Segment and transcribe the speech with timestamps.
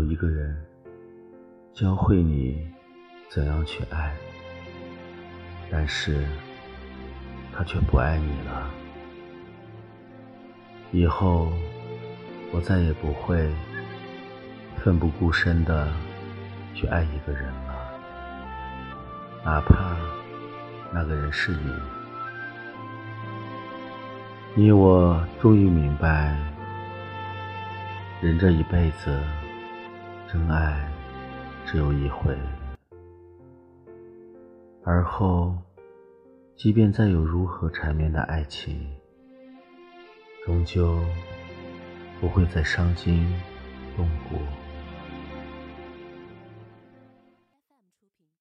[0.00, 0.56] 有一个人
[1.74, 2.66] 教会你
[3.28, 4.16] 怎样去爱，
[5.70, 6.24] 但是
[7.54, 8.70] 他却不爱你了。
[10.90, 11.52] 以后
[12.50, 13.46] 我再也不会
[14.78, 15.86] 奋不顾身的
[16.74, 17.92] 去爱一个人了，
[19.44, 19.98] 哪怕
[20.94, 21.72] 那个人是你。
[24.54, 26.38] 你我终于明白，
[28.22, 29.20] 人这一辈子。
[30.32, 30.88] 真爱
[31.66, 32.38] 只有一回，
[34.84, 35.58] 而后，
[36.54, 38.88] 即便再有如何缠绵的爱情，
[40.46, 41.00] 终究
[42.20, 43.26] 不会再伤筋
[43.96, 44.36] 动骨。